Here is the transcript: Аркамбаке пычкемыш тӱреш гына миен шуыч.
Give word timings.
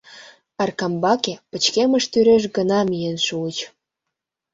Аркамбаке 0.63 1.33
пычкемыш 1.49 2.03
тӱреш 2.11 2.43
гына 2.55 2.79
миен 2.89 3.17
шуыч. 3.25 3.57